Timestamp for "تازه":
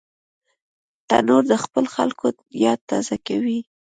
2.89-3.15